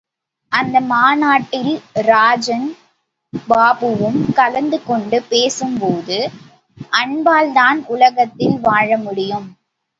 அந்த 0.51 0.79
மாநாட்டில் 0.85 1.69
ராஜன் 2.07 2.65
பாபுவும் 3.49 4.33
கலந்து 4.33 4.83
கொண்டு 4.83 5.23
பேசும் 5.29 5.77
போது, 5.79 6.19
அன்பால்தான் 6.93 7.81
உலகத்தில் 7.87 8.59
வாழ 8.59 8.97
முடியும். 8.97 9.47